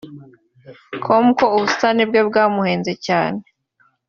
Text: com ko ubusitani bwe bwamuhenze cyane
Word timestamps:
com 1.03 1.25
ko 1.37 1.45
ubusitani 1.55 2.03
bwe 2.09 2.21
bwamuhenze 2.29 2.93
cyane 3.05 3.41